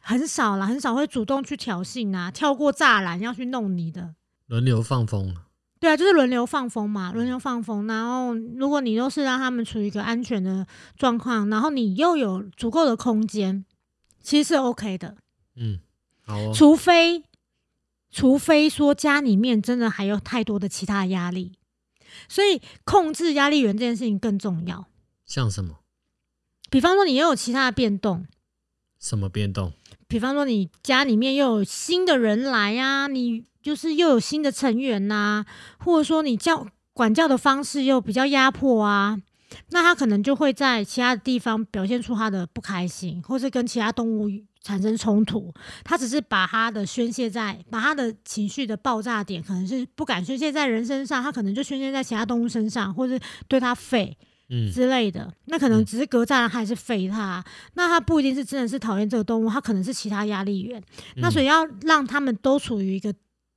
[0.00, 4.16] 很少了，很少会主动去挑衅啊，跳过栅栏要去弄你的。
[4.46, 5.36] 轮流放风。
[5.84, 7.86] 对啊，就是轮流放风嘛，轮流放风。
[7.86, 10.66] 然后，如果你都是让他们处于一个安全的
[10.96, 13.66] 状况，然后你又有足够的空间，
[14.22, 15.14] 其实是 OK 的。
[15.56, 15.80] 嗯，
[16.22, 16.52] 好哦。
[16.54, 17.24] 除非，
[18.10, 21.52] 除非说家里面真的还有太多的其他压力，
[22.30, 24.86] 所以控制压力源这件事情更重要。
[25.26, 25.80] 像什么
[26.70, 28.26] 比方说，你又有其他的变动，
[28.98, 29.74] 什么变动？
[30.06, 35.44] 比方说你家里面又有新的人来呀、你就是又有新的成员呐、
[35.78, 39.18] 或者说你教管教的方式又比较压迫啊，
[39.70, 44.28] 那他可能就会在其他的地方表现出他的不开心，或是跟其他动物
[44.62, 45.52] 产生冲突。
[45.82, 54.14] 他只是把他的宣泄在，把他的情绪的爆炸点，可能是不敢宣泄在人身上，他可能就宣泄在其他动物身上，或是对他吠。
[54.54, 60.80] 嗯之类的，那可能只是隔栅栏还是废它，那它不一定是真的是讨厌这个动物，它可能是其他压力源。
[61.16, 63.12] 那所以要让他们都处于一个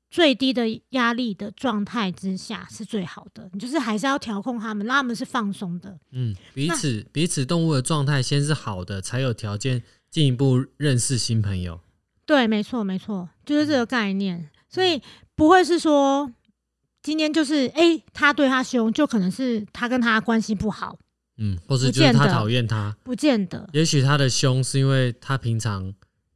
[0.10, 3.50] 最低的压力的状态之下是最好的。
[3.54, 6.00] 你就是还是要调控他们，让他们是放松的。
[6.12, 11.80] 嗯，彼此彼此动物的状态先是好的，才有条件进一步认识新朋友。
[12.26, 14.50] 对，没错，没错，就是这个概念。
[14.70, 15.02] 所以
[15.36, 16.32] 不会是说
[17.08, 21.00] 今天就是诶，他对他凶，就可能是他跟他关系不好，
[21.38, 23.66] 嗯，或是不就是他讨厌他，不见得。
[23.72, 25.94] 也许他的凶是因为他平常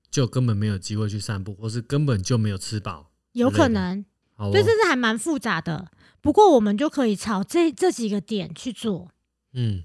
[0.10, 3.12] 就根本没有机会去散步，或是根本就没有吃饱。
[3.34, 4.06] 有可能，
[4.38, 5.92] 哦所以，这是还蛮复杂的。
[6.22, 9.10] 不过我们就可以朝这这几个点去做。
[9.52, 9.84] 嗯，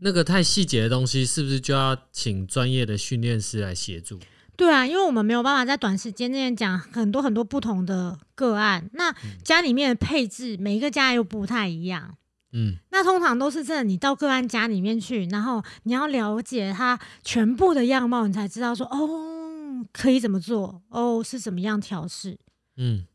[0.00, 4.20] 那个太细节的东西，是不是就要请专业的训练师来协助？
[4.60, 9.10] 对啊，因为我们没有办法在短时间内讲很多很多不同的个案，那
[9.42, 12.14] 家里面的配置每一个家又不太一样。
[12.52, 12.76] 嗯。
[12.90, 22.38] 那通常都是真的，你到个案家里面去，然后你要了解他全部的样貌，你才知道说哦，可以怎么做，哦是怎么样调试，
[22.76, 23.06] 嗯。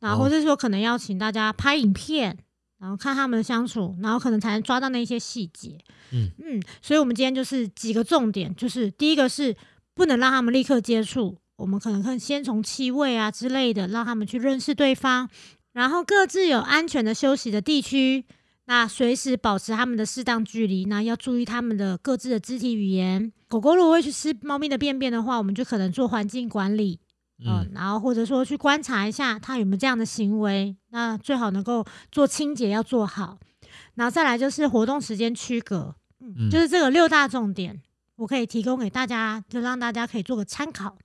[0.00, 2.36] 然后或者说可能要请大家拍影片，
[2.80, 5.78] 然后看他们的相处，然后可能才能抓到那些细节。
[6.10, 6.32] 嗯。
[6.44, 9.56] 嗯，所以我们今天就是几个重点，就是第一个是
[9.94, 15.28] 不能让他们立刻接触，我们可能可以先从气味啊之类的，让他们去认识对方，
[15.72, 18.24] 然后各自有安全的休息的地区。
[18.66, 23.32] 那随时保持他们的适当距离，那要注意他们的各自的肢体语言。
[23.48, 27.00] 狗狗如果会去吃猫咪的便便的话，我们就可能做环境管理，
[27.44, 33.38] 嗯，嗯，然后或者说去观察一下它有没有这样的行为，那最好能够做清洁要做好，
[33.96, 37.80] 然后再来就是活动时间区隔，嗯，嗯就是这个六大重点，
[38.20, 40.98] 我可以提供给大家，就让大家可以做个参考。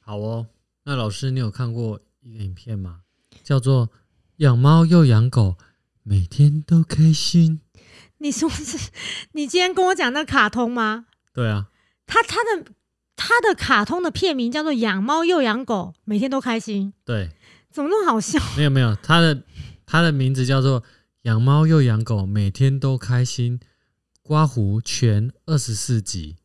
[0.00, 0.46] 好哦。
[0.84, 3.00] 那老师，你有看过一个影片吗？
[3.42, 3.90] 叫做
[4.38, 5.56] “养猫又养狗，
[6.02, 7.60] 每天都开心
[8.18, 8.90] 你说是，
[9.32, 11.06] 你今天跟我讲那卡通吗？”。
[11.32, 11.68] 对啊，
[12.06, 12.70] 它它的
[13.16, 17.30] 它的卡通的片名叫做《养猫又养狗，每天都开心》，对，
[17.70, 18.38] 怎么那么好笑？
[18.58, 19.42] 没有没有，它的
[19.86, 20.82] 它的名字叫做
[21.22, 23.58] “养猫又养狗，每天都开心”。
[24.24, 26.36] 刮胡全二十四集，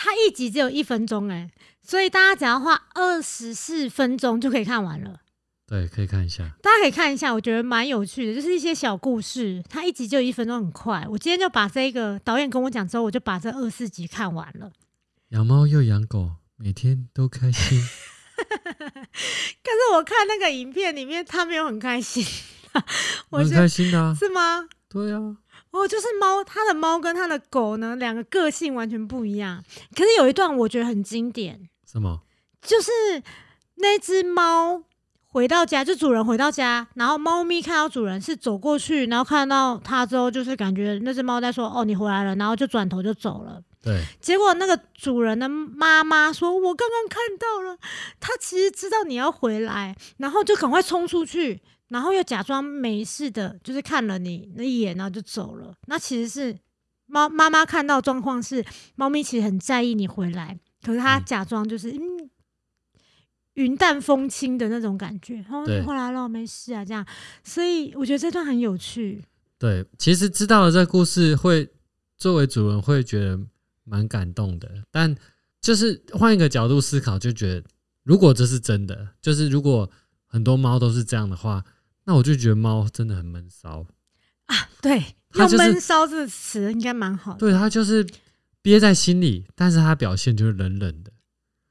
[0.00, 1.50] 它一集只有一分钟哎，
[1.82, 5.20] 所以大家只要花二十四分钟就可以看完了。
[5.66, 6.50] 对，可以看一下。
[6.62, 9.62] 大家可以看一下，我觉得蛮有趣的，就是一些小故事。
[9.68, 11.04] 它一集就一分钟，很快。
[11.10, 14.70] 我今天就把这个导演跟我讲之后，我就把这二四集看完了。
[15.30, 17.82] 养猫又养狗，每天都开心。
[18.38, 22.24] 可是我看那个影片里面，他没有很开心，
[23.30, 24.16] 我 我很开心的、 啊。
[24.18, 24.66] 是吗？
[24.88, 25.36] 对啊，
[25.78, 29.62] 哦，就是猫，它的猫跟它的狗呢，两个个性完全不一样。
[29.94, 32.22] 可是有一段我觉得很经典，什么？
[32.60, 32.90] 就是
[33.76, 34.82] 那只猫
[35.28, 43.62] 回到家，就主人回到家，然后猫咪看到主人是走过去，然后看到它之后，就是感觉那只猫在说：“哦，你回来了。”然后就转头就走了。
[43.80, 47.78] 对，结果那个主人的妈妈说：“我刚刚看到了，
[48.18, 55.74] 它其实知道你要回来，然后就赶快冲出去，然后又假装没事的，就是看了你那一眼，然后就走了。
[55.86, 56.58] 那其实是
[57.06, 58.64] 猫妈妈看到状况是
[58.94, 62.30] 猫咪其实很在意你回来，可是它嗯假装就是嗯
[63.54, 67.04] 云淡风轻的那种感觉，然后你回来了，没事啊，这样。
[67.42, 69.24] 所以我觉得这段很有趣。
[69.58, 71.68] 对，其实知道了这个故事会，
[72.16, 73.40] 作为主人会觉得
[73.82, 75.16] 蛮感动的，但
[75.60, 77.64] 就是换一个角度思考，就觉得
[78.04, 79.90] 如果这是真的，就是如果
[80.26, 81.64] 很多猫都是这样的话，
[82.08, 83.84] 那我就觉得猫真的很闷骚
[84.46, 84.56] 啊。
[84.80, 87.38] 对，用它就是闷骚这个词应该蛮好的。
[87.38, 88.06] 对，它就是
[88.62, 91.12] 憋在心里，但是它表现就是冷冷的。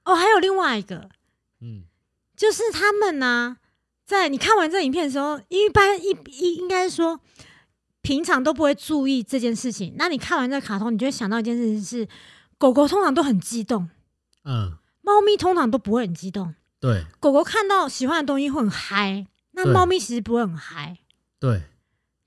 [0.05, 1.09] 哦，还有另外一个，
[1.59, 1.85] 嗯，
[2.35, 3.57] 就是他们呢、
[4.05, 7.19] 在你看完这影片的时候，一般一一应该说，
[8.03, 9.95] 平常都不会注意这件事情。
[9.97, 12.07] 那你看完这卡通，你就会想到一件事情是，
[12.59, 13.89] 狗狗通常都很激动，
[14.43, 16.53] 嗯，猫咪通常都不会很激动。
[16.79, 19.25] 对狗狗看到喜欢的东西会很嗨，
[19.57, 20.97] 那猫咪其实不会很嗨。
[21.39, 21.63] 对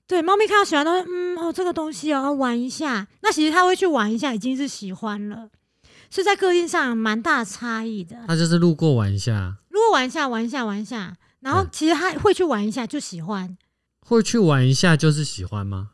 [0.05, 3.07] 对，猫咪看到喜欢的东西，嗯，哦，这个东西哦，要玩一下。
[3.21, 5.49] 那其实它会去玩一下，已经是喜欢了，
[6.09, 8.17] 所以在个性上蛮大的差异的。
[8.27, 13.57] 它就是路过玩一下，路过玩一下，玩一下，玩一下，然后其实它会去玩一下就喜欢，
[14.05, 15.91] 会去玩一下就是喜欢吗？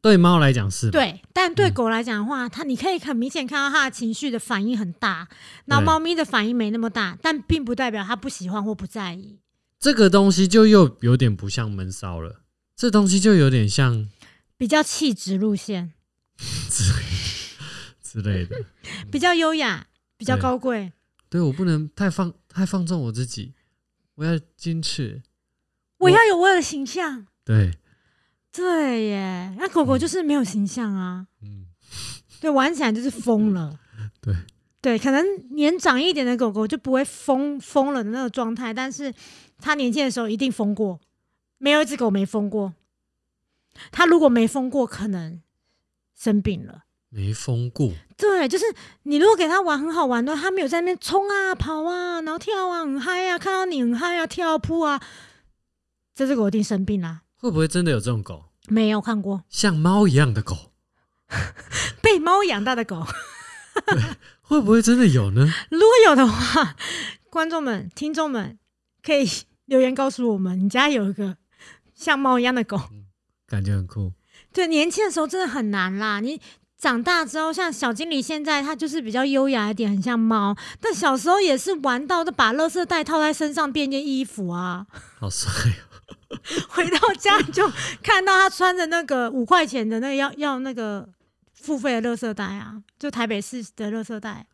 [0.00, 1.20] 对猫来讲是，对。
[1.32, 5.26] 但对嗯狗来讲的话，它你可以很明显看到它的情绪的反应很大，
[5.64, 9.40] 然后猫咪的反应没那么大，但并不代表它不喜欢或不在意。
[9.86, 12.40] 这个东西就又有点不像闷骚了，
[12.74, 14.08] 这东西就有点像
[14.56, 15.92] 比较气质路线，
[16.68, 16.98] 之 类
[18.02, 18.64] 之类的。
[19.12, 20.92] 比较优雅，比较高贵。
[21.30, 23.54] 对我不能太放太放纵我自己，
[24.16, 25.22] 我要矜持。
[25.98, 27.78] 我要有我的形象，对，
[28.50, 29.54] 对耶。
[29.56, 31.66] 那狗狗就是没有形象啊，嗯，
[32.42, 33.78] 对，玩起来就是疯了。
[34.20, 34.34] 对
[34.82, 35.24] 对，可能
[35.54, 39.14] 年长一点的狗狗就不会疯疯了的那个状态，但是
[39.58, 41.00] 它年轻的时候一定疯过，
[41.58, 42.74] 没有一只狗没疯过。
[43.92, 45.40] 他如果没疯过，可能
[46.14, 46.84] 生病了。
[47.08, 47.92] 没疯过。
[48.16, 48.64] 对，就是
[49.04, 55.00] 你如果给他玩很好玩的，他没有在那边冲啊、跑啊，然后跳啊，很嗨啊，看到你很嗨啊，跳啊扑啊，
[56.14, 57.22] 这只狗一定生病啦。
[57.36, 60.72] 会不会真的有这种狗，没有看过像猫一样的狗？
[62.00, 63.06] 被猫养大的狗，
[64.40, 65.46] 会不会真的有呢？
[65.70, 66.76] 如果有的话，
[67.30, 68.58] 观众们、听众们
[69.06, 69.24] 可以
[69.66, 71.36] 留言告诉我们，你家有一个
[71.94, 72.76] 像猫一样的狗。
[73.46, 74.12] 感觉很酷。
[74.52, 76.18] 对，年轻的时候真的很难啦。
[76.18, 76.40] 你
[76.76, 80.56] 长大之后，像小经理现在他就是比较优雅一点，很像猫。
[80.80, 84.84] 但小时候也是玩到都把垃圾袋套在身上变件衣服啊。
[85.20, 86.38] 好帅哦！
[86.68, 87.70] 回到家就
[88.02, 91.08] 看到他穿着那个五块钱的那个要要那个
[91.54, 94.44] 付费的垃圾袋啊，就台北市的垃圾袋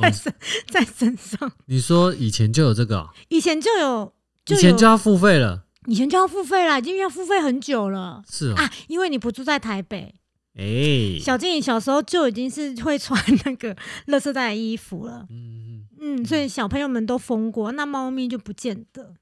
[0.00, 0.34] 在哦身、
[0.70, 1.52] 在身上。
[1.66, 4.12] 你说以前就有这个哦、以前就有，
[4.46, 8.22] 以有前就要付费了，以前就要付费啦，已经要付费很久了。
[8.30, 8.54] 是哦。
[8.56, 10.14] 啊，因为你不住在台北，
[10.54, 13.74] 哎、小经理小时候就已经是会穿那个
[14.08, 15.26] 垃圾袋的衣服了。
[15.30, 19.14] 嗯，嗯，所以小朋友们都疯过，那猫咪就不见得。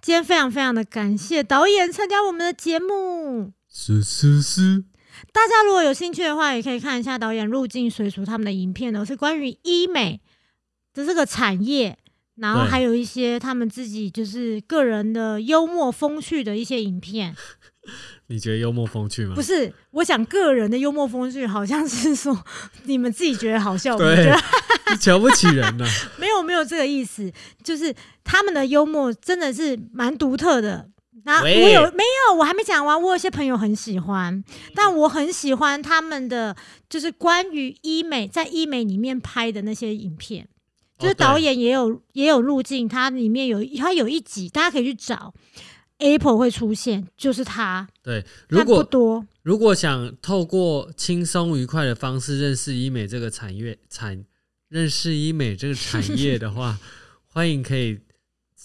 [0.00, 4.84] 今天非常非常的感谢导演参加我们的节目，是是是，
[5.32, 10.20] 大家如果有兴趣的话，也可以看一下导演入境水族他们的影片哦，是关于医美
[10.92, 11.96] 的这个产业，
[12.36, 17.34] 然后还有一些他们自己就是个人的幽默风趣的一些影片。
[18.28, 19.34] 你觉得幽默风趣吗？
[19.34, 22.44] 不是，我想个人的幽默风趣好像是说
[22.84, 24.38] 你们自己觉得好笑，我觉得，
[24.90, 25.84] 你瞧不起人呐、
[26.20, 27.32] 没有没有这个意思，
[27.64, 30.90] 就是他们的幽默真的是蛮独特的。
[31.24, 32.34] 那我有没有？
[32.38, 33.00] 我还没讲完。
[33.00, 34.42] 我有些朋友很喜欢，
[34.74, 36.56] 但我很喜欢他们的
[36.88, 40.48] 就是关于医美在医美里面拍的那些影片，
[40.98, 45.34] 就是导演也有、也有路径，它里面有它有一集，大家可以去找
[45.98, 49.26] Apple 会出现，就是他，对，如果不果多。
[49.42, 54.24] 如果想透过轻松愉快的方式认识医美这个产业产
[54.68, 56.78] 认识医美这个产业的话，
[57.26, 58.00] 欢迎可以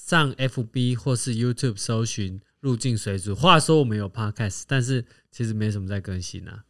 [0.07, 3.35] 上 FB 或是 YouTube 搜寻入境水族。
[3.35, 6.63] 话说我们有 Podcast，但是其实没什么在更新啊。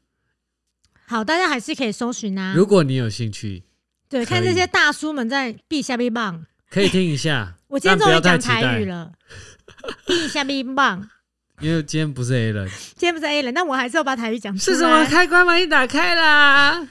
[1.05, 2.55] 好，大家还是可以搜寻啊。
[2.55, 3.61] 如果你有兴趣，
[4.09, 6.47] 对，看这些大叔们在避下避棒。
[6.71, 7.53] 可以听一下。
[7.69, 9.13] 我今天终于讲台语，了，
[10.07, 11.07] 避 下避棒。
[11.61, 12.67] 因为今天不是 A 人。
[12.95, 14.75] 今天不是 A 人，那我还是要把台语讲出来。
[14.75, 15.05] 是什么？
[15.05, 16.87] 开关把你打开啦？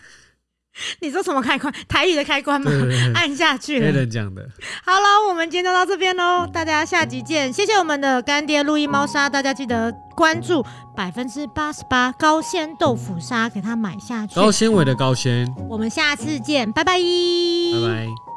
[1.00, 1.72] 你说什么开关？
[1.88, 2.70] 台语的开关吗？
[2.70, 3.90] 对对对按下去了。
[3.90, 4.46] 人讲的。
[4.84, 7.52] 好了，我们今天就到这边喽，大家下集见。
[7.52, 10.64] 谢谢我们的干爹路易猫砂，大家记得关注
[10.94, 14.34] 百分之八十八高纤豆腐砂，给它买下去。
[14.34, 18.35] 高纤维的高纤，我们下次见，拜拜，拜拜。